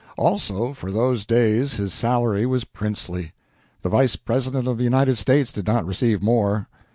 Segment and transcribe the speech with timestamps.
[0.17, 3.33] Also, for those days his salary was princely
[3.83, 6.67] the Vice President of the United States did not receive more.